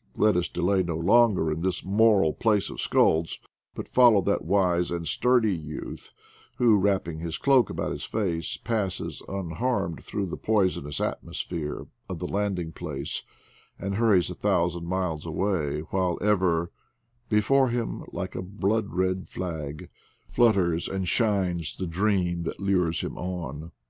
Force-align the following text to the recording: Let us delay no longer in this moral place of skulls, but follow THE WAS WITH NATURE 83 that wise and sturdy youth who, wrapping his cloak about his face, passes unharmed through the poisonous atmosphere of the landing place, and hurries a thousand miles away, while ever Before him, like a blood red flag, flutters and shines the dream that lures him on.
Let 0.16 0.34
us 0.34 0.48
delay 0.48 0.82
no 0.82 0.96
longer 0.96 1.52
in 1.52 1.60
this 1.60 1.84
moral 1.84 2.32
place 2.32 2.70
of 2.70 2.80
skulls, 2.80 3.38
but 3.74 3.86
follow 3.86 4.22
THE 4.22 4.38
WAS 4.40 4.40
WITH 4.40 4.42
NATURE 4.42 4.48
83 4.48 4.48
that 4.48 4.50
wise 4.80 4.90
and 4.90 5.06
sturdy 5.08 5.54
youth 5.54 6.14
who, 6.56 6.76
wrapping 6.78 7.18
his 7.18 7.36
cloak 7.36 7.68
about 7.68 7.92
his 7.92 8.06
face, 8.06 8.56
passes 8.56 9.20
unharmed 9.28 10.02
through 10.02 10.24
the 10.24 10.38
poisonous 10.38 11.02
atmosphere 11.02 11.86
of 12.08 12.18
the 12.18 12.24
landing 12.26 12.72
place, 12.72 13.24
and 13.78 13.96
hurries 13.96 14.30
a 14.30 14.34
thousand 14.34 14.86
miles 14.86 15.26
away, 15.26 15.80
while 15.90 16.16
ever 16.22 16.72
Before 17.28 17.68
him, 17.68 18.04
like 18.10 18.34
a 18.34 18.40
blood 18.40 18.86
red 18.94 19.28
flag, 19.28 19.90
flutters 20.26 20.88
and 20.88 21.06
shines 21.06 21.76
the 21.76 21.86
dream 21.86 22.44
that 22.44 22.58
lures 22.58 23.02
him 23.02 23.18
on. 23.18 23.70